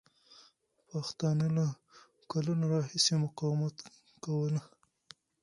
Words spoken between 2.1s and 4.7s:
کلونو راهیسې مقاومت کوله.